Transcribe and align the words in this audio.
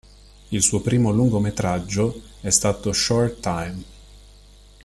Il 0.49 0.63
suo 0.63 0.81
primo 0.81 1.11
lungometraggio 1.11 2.21
è 2.41 2.49
stato 2.49 2.91
Short 2.91 3.39
Time. 3.39 3.83